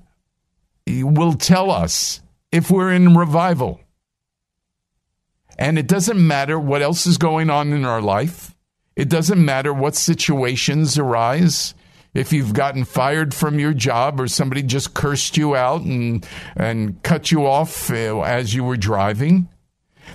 will 0.87 1.35
tell 1.35 1.71
us 1.71 2.21
if 2.51 2.71
we're 2.71 2.93
in 2.93 3.17
revival. 3.17 3.81
And 5.59 5.79
it 5.79 5.87
doesn't 5.87 6.25
matter 6.25 6.59
what 6.59 6.83
else 6.83 7.07
is 7.07 7.19
going 7.19 7.51
on 7.51 7.73
in 7.73 7.85
our 7.85 8.01
life. 8.01 8.55
It 8.97 9.09
doesn't 9.09 9.43
matter 9.43 9.73
what 9.73 9.95
situations 9.95 10.99
arise. 10.99 11.75
If 12.15 12.33
you've 12.33 12.53
gotten 12.53 12.85
fired 12.85 13.33
from 13.33 13.59
your 13.59 13.73
job 13.73 14.21
or 14.21 14.29
somebody 14.29 14.63
just 14.63 14.93
cursed 14.93 15.37
you 15.37 15.55
out 15.57 15.81
and, 15.83 16.27
and 16.57 17.03
cut 17.03 17.31
you 17.31 17.47
off 17.47 17.91
uh, 17.91 18.21
as 18.21 18.55
you 18.55 18.65
were 18.65 18.77
driving, 18.77 19.49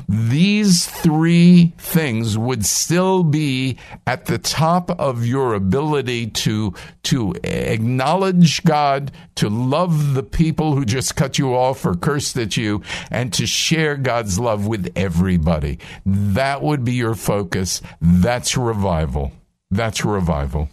these 0.08 0.86
three 0.86 1.74
things 1.78 2.38
would 2.38 2.66
still 2.66 3.24
be 3.24 3.78
at 4.06 4.26
the 4.26 4.38
top 4.38 4.90
of 5.00 5.26
your 5.26 5.54
ability 5.54 6.28
to, 6.28 6.74
to 7.04 7.34
acknowledge 7.44 8.64
God, 8.64 9.12
to 9.36 9.50
love 9.50 10.14
the 10.14 10.24
people 10.24 10.76
who 10.76 10.86
just 10.86 11.16
cut 11.16 11.38
you 11.38 11.56
off 11.56 11.86
or 11.86 11.96
cursed 11.96 12.38
at 12.38 12.58
you, 12.58 12.82
and 13.12 13.34
to 13.34 13.46
share 13.46 13.96
God's 13.96 14.40
love 14.40 14.68
with 14.68 14.92
everybody. 14.96 15.80
That 16.06 16.62
would 16.62 16.84
be 16.84 16.94
your 16.94 17.16
focus. 17.16 17.82
That's 18.02 18.58
revival. 18.58 19.32
That's 19.70 20.06
revival. 20.06 20.70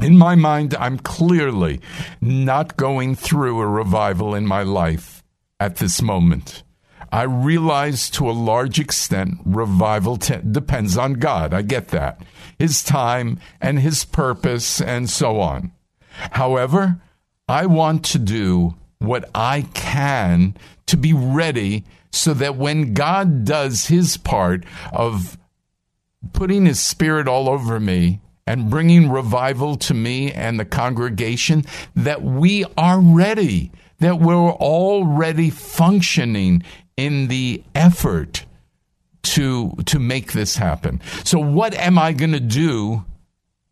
In 0.00 0.16
my 0.18 0.34
mind, 0.34 0.74
I'm 0.74 0.98
clearly 0.98 1.80
not 2.20 2.76
going 2.76 3.14
through 3.14 3.60
a 3.60 3.66
revival 3.66 4.34
in 4.34 4.46
my 4.46 4.62
life 4.62 5.22
at 5.60 5.76
this 5.76 6.02
moment. 6.02 6.62
I 7.14 7.22
realize 7.22 8.10
to 8.10 8.28
a 8.28 8.32
large 8.32 8.80
extent 8.80 9.38
revival 9.44 10.16
t- 10.16 10.34
depends 10.50 10.98
on 10.98 11.12
God. 11.12 11.54
I 11.54 11.62
get 11.62 11.88
that. 11.88 12.20
His 12.58 12.82
time 12.82 13.38
and 13.60 13.78
his 13.78 14.04
purpose 14.04 14.80
and 14.80 15.08
so 15.08 15.38
on. 15.38 15.70
However, 16.32 17.00
I 17.48 17.66
want 17.66 18.04
to 18.06 18.18
do 18.18 18.74
what 18.98 19.30
I 19.32 19.68
can 19.74 20.56
to 20.86 20.96
be 20.96 21.12
ready 21.12 21.84
so 22.10 22.34
that 22.34 22.56
when 22.56 22.94
God 22.94 23.44
does 23.44 23.86
his 23.86 24.16
part 24.16 24.64
of 24.92 25.38
putting 26.32 26.66
his 26.66 26.80
spirit 26.80 27.28
all 27.28 27.48
over 27.48 27.78
me 27.78 28.22
and 28.44 28.68
bringing 28.68 29.08
revival 29.08 29.76
to 29.76 29.94
me 29.94 30.32
and 30.32 30.58
the 30.58 30.64
congregation, 30.64 31.64
that 31.94 32.24
we 32.24 32.64
are 32.76 33.00
ready, 33.00 33.70
that 34.00 34.18
we're 34.18 34.50
already 34.50 35.50
functioning 35.50 36.64
in 36.96 37.28
the 37.28 37.62
effort 37.74 38.44
to 39.22 39.72
to 39.86 39.98
make 39.98 40.32
this 40.32 40.56
happen. 40.56 41.00
So 41.24 41.38
what 41.38 41.74
am 41.74 41.98
I 41.98 42.12
going 42.12 42.32
to 42.32 42.40
do 42.40 43.04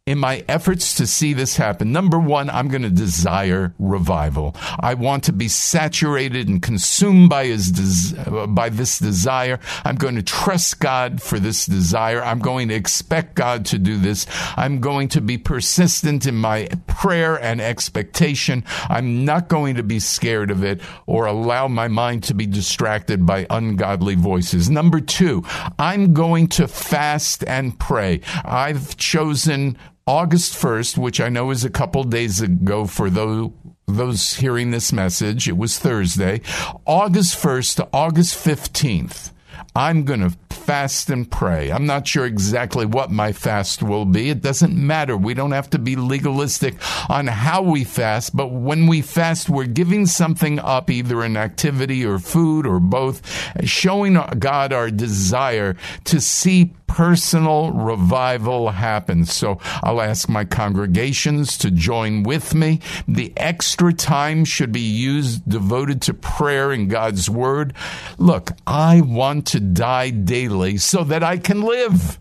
in 0.04 0.18
my 0.18 0.44
efforts 0.48 0.96
to 0.96 1.06
see 1.06 1.32
this 1.32 1.56
happen, 1.56 1.92
number 1.92 2.18
one, 2.18 2.50
I'm 2.50 2.66
going 2.66 2.82
to 2.82 2.90
desire 2.90 3.72
revival. 3.78 4.56
I 4.80 4.94
want 4.94 5.22
to 5.24 5.32
be 5.32 5.46
saturated 5.46 6.48
and 6.48 6.60
consumed 6.60 7.30
by 7.30 7.44
his 7.44 7.70
des- 7.70 8.46
by 8.48 8.68
this 8.68 8.98
desire. 8.98 9.60
I'm 9.84 9.94
going 9.94 10.16
to 10.16 10.22
trust 10.24 10.80
God 10.80 11.22
for 11.22 11.38
this 11.38 11.66
desire. 11.66 12.20
I'm 12.20 12.40
going 12.40 12.66
to 12.70 12.74
expect 12.74 13.36
God 13.36 13.64
to 13.66 13.78
do 13.78 13.96
this. 13.96 14.26
I'm 14.56 14.80
going 14.80 15.06
to 15.10 15.20
be 15.20 15.38
persistent 15.38 16.26
in 16.26 16.34
my 16.34 16.68
prayer 16.88 17.40
and 17.40 17.60
expectation. 17.60 18.64
I'm 18.90 19.24
not 19.24 19.46
going 19.46 19.76
to 19.76 19.84
be 19.84 20.00
scared 20.00 20.50
of 20.50 20.64
it 20.64 20.80
or 21.06 21.26
allow 21.26 21.68
my 21.68 21.86
mind 21.86 22.24
to 22.24 22.34
be 22.34 22.46
distracted 22.46 23.24
by 23.24 23.46
ungodly 23.50 24.16
voices. 24.16 24.68
Number 24.68 25.00
two, 25.00 25.44
I'm 25.78 26.12
going 26.12 26.48
to 26.48 26.66
fast 26.66 27.44
and 27.46 27.78
pray. 27.78 28.20
I've 28.44 28.96
chosen 28.96 29.78
August 30.06 30.54
1st, 30.54 30.98
which 30.98 31.20
I 31.20 31.28
know 31.28 31.50
is 31.50 31.64
a 31.64 31.70
couple 31.70 32.02
days 32.04 32.40
ago 32.40 32.86
for 32.86 33.08
those 33.08 33.50
those 33.86 34.34
hearing 34.34 34.70
this 34.70 34.92
message, 34.92 35.48
it 35.48 35.56
was 35.56 35.78
Thursday, 35.78 36.40
August 36.86 37.36
1st 37.42 37.76
to 37.76 37.88
August 37.92 38.42
15th. 38.42 39.32
I'm 39.74 40.04
going 40.04 40.20
to 40.20 40.36
fast 40.50 41.10
and 41.10 41.30
pray. 41.30 41.70
I'm 41.70 41.86
not 41.86 42.06
sure 42.06 42.24
exactly 42.24 42.86
what 42.86 43.10
my 43.10 43.32
fast 43.32 43.82
will 43.82 44.04
be. 44.04 44.30
It 44.30 44.42
doesn't 44.42 44.74
matter. 44.74 45.16
We 45.16 45.34
don't 45.34 45.52
have 45.52 45.70
to 45.70 45.78
be 45.78 45.96
legalistic 45.96 46.74
on 47.10 47.26
how 47.26 47.62
we 47.62 47.84
fast, 47.84 48.36
but 48.36 48.48
when 48.48 48.86
we 48.86 49.02
fast, 49.02 49.48
we're 49.48 49.64
giving 49.66 50.06
something 50.06 50.58
up, 50.58 50.90
either 50.90 51.22
an 51.22 51.36
activity 51.36 52.04
or 52.04 52.18
food 52.18 52.66
or 52.66 52.80
both, 52.80 53.22
showing 53.64 54.14
God 54.38 54.72
our 54.72 54.90
desire 54.90 55.76
to 56.04 56.20
see 56.20 56.72
personal 56.92 57.72
revival 57.72 58.68
happens. 58.68 59.32
So 59.32 59.58
I'll 59.82 60.02
ask 60.02 60.28
my 60.28 60.44
congregations 60.44 61.56
to 61.58 61.70
join 61.70 62.22
with 62.22 62.54
me. 62.54 62.80
The 63.08 63.32
extra 63.34 63.94
time 63.94 64.44
should 64.44 64.72
be 64.72 64.80
used 64.80 65.48
devoted 65.48 66.02
to 66.02 66.14
prayer 66.14 66.70
and 66.70 66.90
God's 66.90 67.30
word. 67.30 67.72
Look, 68.18 68.50
I 68.66 69.00
want 69.00 69.46
to 69.48 69.60
die 69.60 70.10
daily 70.10 70.76
so 70.76 71.02
that 71.04 71.22
I 71.22 71.38
can 71.38 71.62
live. 71.62 72.18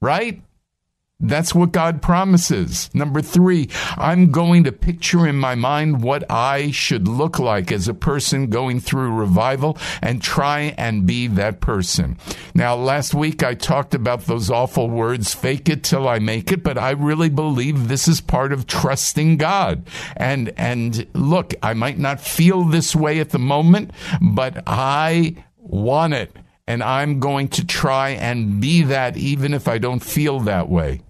Right? 0.00 0.40
That's 1.18 1.54
what 1.54 1.72
God 1.72 2.02
promises. 2.02 2.90
Number 2.92 3.22
three, 3.22 3.70
I'm 3.96 4.30
going 4.30 4.64
to 4.64 4.72
picture 4.72 5.26
in 5.26 5.36
my 5.36 5.54
mind 5.54 6.02
what 6.02 6.30
I 6.30 6.70
should 6.72 7.08
look 7.08 7.38
like 7.38 7.72
as 7.72 7.88
a 7.88 7.94
person 7.94 8.50
going 8.50 8.80
through 8.80 9.14
revival 9.14 9.78
and 10.02 10.20
try 10.20 10.74
and 10.76 11.06
be 11.06 11.26
that 11.28 11.62
person. 11.62 12.18
Now, 12.54 12.76
last 12.76 13.14
week 13.14 13.42
I 13.42 13.54
talked 13.54 13.94
about 13.94 14.26
those 14.26 14.50
awful 14.50 14.90
words, 14.90 15.32
fake 15.32 15.70
it 15.70 15.82
till 15.82 16.06
I 16.06 16.18
make 16.18 16.52
it, 16.52 16.62
but 16.62 16.76
I 16.76 16.90
really 16.90 17.30
believe 17.30 17.88
this 17.88 18.08
is 18.08 18.20
part 18.20 18.52
of 18.52 18.66
trusting 18.66 19.38
God. 19.38 19.88
And, 20.18 20.52
and 20.58 21.06
look, 21.14 21.54
I 21.62 21.72
might 21.72 21.98
not 21.98 22.20
feel 22.20 22.62
this 22.62 22.94
way 22.94 23.20
at 23.20 23.30
the 23.30 23.38
moment, 23.38 23.92
but 24.20 24.62
I 24.66 25.36
want 25.56 26.12
it 26.12 26.36
and 26.68 26.82
I'm 26.82 27.20
going 27.20 27.48
to 27.48 27.64
try 27.64 28.10
and 28.10 28.60
be 28.60 28.82
that 28.82 29.16
even 29.16 29.54
if 29.54 29.66
I 29.66 29.78
don't 29.78 30.02
feel 30.02 30.40
that 30.40 30.68
way 30.68 31.00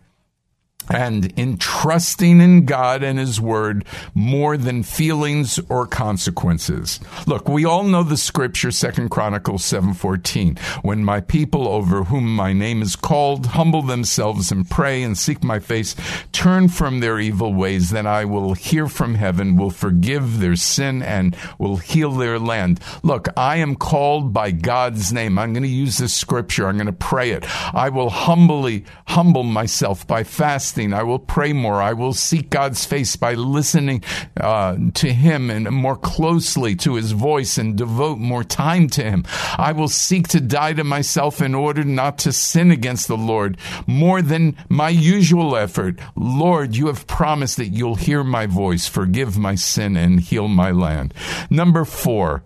and 0.88 1.32
in 1.38 1.56
trusting 1.58 2.40
in 2.40 2.64
God 2.64 3.02
and 3.02 3.18
His 3.18 3.40
Word 3.40 3.84
more 4.14 4.56
than 4.56 4.82
feelings 4.82 5.58
or 5.68 5.86
consequences. 5.86 7.00
Look, 7.26 7.48
we 7.48 7.64
all 7.64 7.82
know 7.82 8.02
the 8.02 8.16
scripture, 8.16 8.70
Second 8.70 9.10
Chronicles 9.10 9.62
7.14. 9.62 10.58
When 10.84 11.04
my 11.04 11.20
people 11.20 11.68
over 11.68 12.04
whom 12.04 12.34
my 12.34 12.52
name 12.52 12.82
is 12.82 12.96
called 12.96 13.46
humble 13.46 13.82
themselves 13.82 14.52
and 14.52 14.68
pray 14.68 15.02
and 15.02 15.16
seek 15.16 15.42
my 15.42 15.58
face, 15.58 15.96
turn 16.32 16.68
from 16.68 17.00
their 17.00 17.18
evil 17.18 17.52
ways, 17.52 17.90
then 17.90 18.06
I 18.06 18.24
will 18.24 18.54
hear 18.54 18.86
from 18.86 19.14
heaven, 19.14 19.56
will 19.56 19.70
forgive 19.70 20.38
their 20.38 20.56
sin 20.56 21.02
and 21.02 21.36
will 21.58 21.76
heal 21.76 22.12
their 22.12 22.38
land. 22.38 22.80
Look, 23.02 23.28
I 23.36 23.56
am 23.56 23.76
called 23.76 24.32
by 24.32 24.50
God's 24.50 25.12
name. 25.12 25.38
I'm 25.38 25.52
going 25.52 25.62
to 25.62 25.68
use 25.68 25.98
this 25.98 26.14
scripture. 26.14 26.68
I'm 26.68 26.76
going 26.76 26.86
to 26.86 26.92
pray 26.92 27.30
it. 27.30 27.44
I 27.74 27.88
will 27.88 28.10
humbly 28.10 28.84
humble 29.06 29.42
myself 29.42 30.06
by 30.06 30.24
fasting 30.24 30.75
fasting. 30.76 30.92
I 30.92 31.02
will 31.02 31.18
pray 31.18 31.52
more. 31.52 31.80
I 31.82 31.92
will 31.92 32.12
seek 32.12 32.50
God's 32.50 32.84
face 32.84 33.16
by 33.16 33.34
listening 33.34 34.02
uh, 34.38 34.76
to 34.94 35.12
Him 35.12 35.50
and 35.50 35.70
more 35.70 35.96
closely 35.96 36.76
to 36.76 36.94
His 36.94 37.12
voice 37.12 37.58
and 37.58 37.76
devote 37.76 38.18
more 38.18 38.44
time 38.44 38.88
to 38.90 39.02
Him. 39.02 39.24
I 39.56 39.72
will 39.72 39.88
seek 39.88 40.28
to 40.28 40.40
die 40.40 40.74
to 40.74 40.84
myself 40.84 41.40
in 41.40 41.54
order 41.54 41.84
not 41.84 42.18
to 42.18 42.32
sin 42.32 42.70
against 42.70 43.08
the 43.08 43.16
Lord 43.16 43.56
more 43.86 44.22
than 44.22 44.56
my 44.68 44.90
usual 44.90 45.56
effort. 45.56 45.98
Lord, 46.14 46.76
you 46.76 46.88
have 46.88 47.06
promised 47.06 47.56
that 47.56 47.68
you'll 47.68 47.96
hear 47.96 48.22
my 48.22 48.46
voice, 48.46 48.86
forgive 48.86 49.38
my 49.38 49.54
sin, 49.54 49.96
and 49.96 50.20
heal 50.20 50.48
my 50.48 50.70
land. 50.70 51.14
Number 51.50 51.84
four, 51.84 52.42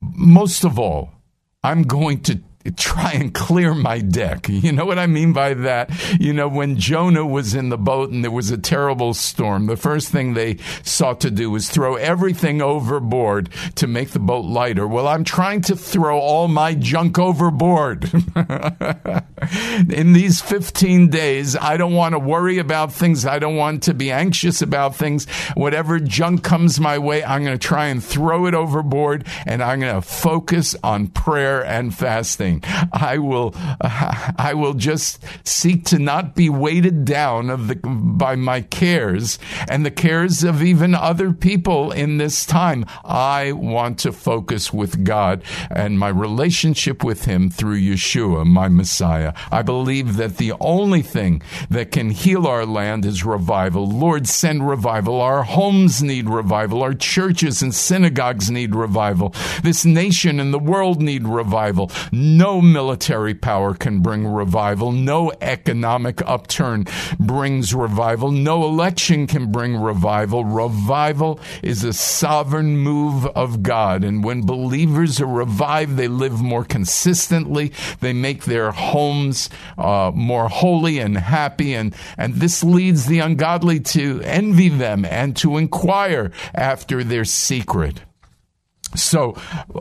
most 0.00 0.64
of 0.64 0.78
all, 0.78 1.10
I'm 1.62 1.82
going 1.82 2.20
to 2.22 2.40
try 2.76 3.12
and 3.12 3.32
clear 3.32 3.74
my 3.74 4.00
deck. 4.00 4.48
You 4.48 4.72
know 4.72 4.84
what 4.84 4.98
I 4.98 5.06
mean 5.06 5.32
by 5.32 5.54
that? 5.54 5.90
You 6.20 6.34
know, 6.34 6.48
when 6.48 6.76
Jonah 6.76 7.26
was 7.26 7.54
in 7.54 7.70
the 7.70 7.78
boat 7.78 8.10
and 8.10 8.22
there 8.22 8.30
was 8.30 8.50
a 8.50 8.58
terrible 8.58 9.14
storm, 9.14 9.66
the 9.66 9.76
first 9.76 10.10
thing 10.10 10.34
they 10.34 10.58
sought 10.84 11.20
to 11.22 11.30
do 11.30 11.50
was 11.50 11.70
throw 11.70 11.94
everything 11.96 12.60
overboard 12.60 13.48
to 13.76 13.86
make 13.86 14.10
the 14.10 14.18
boat 14.18 14.44
lighter. 14.44 14.86
Well, 14.86 15.08
I'm 15.08 15.24
trying 15.24 15.62
to 15.62 15.76
throw 15.76 16.18
all 16.18 16.48
my 16.48 16.74
junk 16.74 17.18
overboard. 17.18 18.12
in 19.88 20.12
these 20.12 20.42
15 20.42 21.08
days, 21.08 21.56
I 21.56 21.78
don't 21.78 21.94
want 21.94 22.12
to 22.12 22.18
worry 22.18 22.58
about 22.58 22.92
things. 22.92 23.24
I 23.24 23.38
don't 23.38 23.56
want 23.56 23.84
to 23.84 23.94
be 23.94 24.10
anxious 24.10 24.60
about 24.60 24.94
things. 24.94 25.26
Whatever 25.54 25.98
junk 25.98 26.44
comes 26.44 26.78
my 26.78 26.98
way, 26.98 27.24
I'm 27.24 27.42
going 27.44 27.58
to 27.58 27.66
try 27.66 27.86
and 27.86 28.04
throw 28.04 28.44
it 28.46 28.54
overboard 28.54 29.26
and 29.46 29.62
I'm 29.62 29.80
going 29.80 29.94
to 29.94 30.02
focus 30.02 30.76
on 30.84 31.06
prayer 31.08 31.64
and 31.64 31.94
fasting. 31.94 32.49
I 32.92 33.18
will, 33.18 33.54
uh, 33.80 34.32
I 34.38 34.54
will 34.54 34.74
just 34.74 35.22
seek 35.44 35.84
to 35.86 35.98
not 35.98 36.34
be 36.34 36.48
weighted 36.48 37.04
down 37.04 37.50
of 37.50 37.68
the, 37.68 37.76
by 37.76 38.36
my 38.36 38.62
cares 38.62 39.38
and 39.68 39.84
the 39.84 39.90
cares 39.90 40.42
of 40.42 40.62
even 40.62 40.94
other 40.94 41.32
people 41.32 41.92
in 41.92 42.18
this 42.18 42.44
time. 42.44 42.84
I 43.04 43.52
want 43.52 43.98
to 44.00 44.12
focus 44.12 44.72
with 44.72 45.04
God 45.04 45.42
and 45.70 45.98
my 45.98 46.08
relationship 46.08 47.04
with 47.04 47.24
Him 47.24 47.50
through 47.50 47.80
Yeshua, 47.80 48.44
my 48.46 48.68
Messiah. 48.68 49.32
I 49.50 49.62
believe 49.62 50.16
that 50.16 50.36
the 50.38 50.52
only 50.60 51.02
thing 51.02 51.42
that 51.70 51.92
can 51.92 52.10
heal 52.10 52.46
our 52.46 52.66
land 52.66 53.04
is 53.04 53.24
revival. 53.24 53.86
Lord, 53.86 54.26
send 54.26 54.68
revival. 54.68 55.20
Our 55.20 55.42
homes 55.42 56.02
need 56.02 56.28
revival. 56.28 56.82
Our 56.82 56.94
churches 56.94 57.62
and 57.62 57.74
synagogues 57.74 58.50
need 58.50 58.74
revival. 58.74 59.34
This 59.62 59.84
nation 59.84 60.40
and 60.40 60.52
the 60.52 60.58
world 60.58 61.02
need 61.02 61.26
revival. 61.26 61.90
Military 62.40 63.34
power 63.34 63.74
can 63.74 64.00
bring 64.00 64.26
revival. 64.26 64.92
No 64.92 65.30
economic 65.42 66.22
upturn 66.26 66.86
brings 67.18 67.74
revival. 67.74 68.30
No 68.30 68.64
election 68.64 69.26
can 69.26 69.52
bring 69.52 69.76
revival. 69.76 70.46
Revival 70.46 71.38
is 71.62 71.84
a 71.84 71.92
sovereign 71.92 72.78
move 72.78 73.26
of 73.26 73.62
God. 73.62 74.04
And 74.04 74.24
when 74.24 74.46
believers 74.46 75.20
are 75.20 75.26
revived, 75.26 75.98
they 75.98 76.08
live 76.08 76.40
more 76.40 76.64
consistently. 76.64 77.72
They 78.00 78.14
make 78.14 78.44
their 78.44 78.70
homes 78.70 79.50
uh, 79.76 80.10
more 80.14 80.48
holy 80.48 80.98
and 80.98 81.18
happy. 81.18 81.74
And, 81.74 81.94
and 82.16 82.36
this 82.36 82.64
leads 82.64 83.04
the 83.04 83.18
ungodly 83.18 83.80
to 83.80 84.22
envy 84.22 84.70
them 84.70 85.04
and 85.04 85.36
to 85.36 85.58
inquire 85.58 86.32
after 86.54 87.04
their 87.04 87.26
secret. 87.26 88.00
So, 88.96 89.36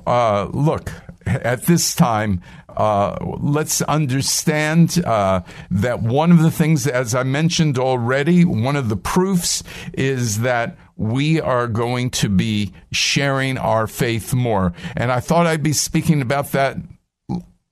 uh, 0.05 0.49
look, 0.51 0.91
at 1.43 1.63
this 1.63 1.93
time, 1.95 2.41
uh, 2.69 3.17
let's 3.39 3.81
understand 3.83 5.03
uh, 5.05 5.41
that 5.71 6.01
one 6.01 6.31
of 6.31 6.41
the 6.41 6.51
things, 6.51 6.87
as 6.87 7.13
I 7.13 7.23
mentioned 7.23 7.77
already, 7.77 8.45
one 8.45 8.75
of 8.75 8.89
the 8.89 8.97
proofs 8.97 9.63
is 9.93 10.41
that 10.41 10.77
we 10.95 11.39
are 11.39 11.67
going 11.67 12.09
to 12.09 12.29
be 12.29 12.73
sharing 12.91 13.57
our 13.57 13.87
faith 13.87 14.33
more. 14.33 14.73
And 14.95 15.11
I 15.11 15.19
thought 15.19 15.47
I'd 15.47 15.63
be 15.63 15.73
speaking 15.73 16.21
about 16.21 16.51
that 16.51 16.77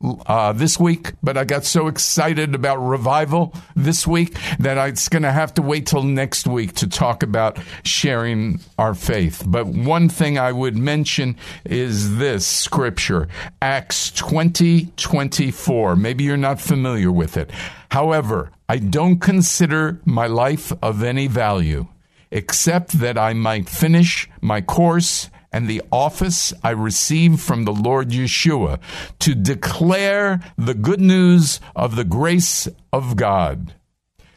uh, 0.02 0.54
this 0.54 0.80
week, 0.80 1.14
but 1.24 1.38
I 1.38 1.44
got 1.44 1.66
so 1.66 1.88
excited 1.88 2.54
about 2.54 2.78
revival 2.78 3.54
this 3.76 4.06
week 4.06 4.38
that 4.60 4.78
I, 4.78 4.88
it's 4.88 5.10
going 5.10 5.24
to 5.24 5.32
have 5.32 5.54
to 5.56 5.62
wait 5.62 5.88
till 5.88 6.04
next 6.04 6.46
week 6.46 6.74
to 6.76 6.88
talk 6.88 7.24
about 7.24 7.58
sharing 7.84 8.60
our 8.78 8.94
faith. 8.94 9.44
But 9.46 9.66
one 9.66 10.08
thing 10.08 10.38
I 10.38 10.52
would 10.52 10.78
mention 10.78 11.36
is 11.66 12.18
this 12.18 12.46
scripture, 12.46 13.28
Acts 13.62 14.12
20 14.12 14.92
24. 14.98 15.96
Maybe 15.96 16.24
you're 16.24 16.38
not 16.38 16.62
familiar 16.62 17.12
with 17.12 17.36
it. 17.36 17.52
However, 17.90 18.52
I 18.70 18.78
don't 18.78 19.20
consider 19.20 20.00
my 20.06 20.28
life 20.28 20.72
of 20.82 21.02
any 21.02 21.28
value 21.28 21.88
except 22.30 23.00
that 23.00 23.18
I 23.18 23.34
might 23.34 23.70
finish 23.70 24.30
my 24.42 24.62
course 24.62 25.30
and 25.52 25.68
the 25.68 25.82
office 25.92 26.54
I 26.64 26.72
received 26.72 27.40
from 27.40 27.66
the 27.66 27.74
Lord 27.74 28.10
Yeshua 28.10 28.80
to 29.20 29.36
declare 29.36 30.40
the 30.58 30.74
good 30.74 31.02
news 31.02 31.60
of 31.76 31.96
the 31.96 32.04
grace 32.04 32.68
of 32.92 33.16
God. 33.16 33.74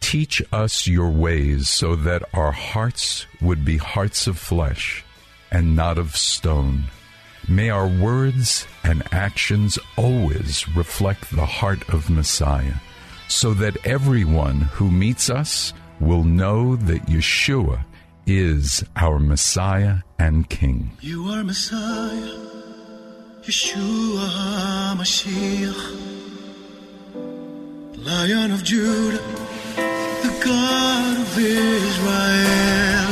teach 0.00 0.42
us 0.52 0.88
your 0.88 1.10
ways 1.10 1.68
so 1.68 1.94
that 1.94 2.24
our 2.34 2.52
hearts 2.52 3.26
would 3.40 3.64
be 3.64 3.76
hearts 3.76 4.26
of 4.26 4.36
flesh 4.36 5.04
and 5.50 5.76
not 5.76 5.96
of 5.96 6.16
stone. 6.16 6.84
May 7.48 7.70
our 7.70 7.86
words 7.86 8.66
and 8.82 9.02
actions 9.12 9.78
always 9.96 10.66
reflect 10.76 11.30
the 11.30 11.46
heart 11.46 11.88
of 11.88 12.08
Messiah, 12.08 12.76
so 13.32 13.54
that 13.54 13.76
everyone 13.86 14.60
who 14.76 14.90
meets 14.90 15.30
us 15.30 15.72
will 16.00 16.22
know 16.22 16.76
that 16.76 17.06
Yeshua 17.06 17.84
is 18.26 18.84
our 18.94 19.18
Messiah 19.18 19.96
and 20.18 20.48
King. 20.48 20.92
You 21.00 21.28
are 21.28 21.42
Messiah, 21.42 22.36
Yeshua 23.42 24.28
HaMashiach, 24.38 25.82
Lion 28.04 28.52
of 28.52 28.62
Judah, 28.62 29.22
the 30.24 30.42
God 30.44 31.20
of 31.20 31.38
Israel. 31.38 33.11